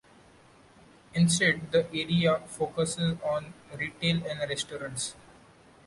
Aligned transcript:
Instead, 1.13 1.71
the 1.71 1.85
area 1.93 2.39
focuses 2.47 3.17
on 3.21 3.53
retail 3.77 4.25
and 4.25 4.39
restaurants. 4.49 5.13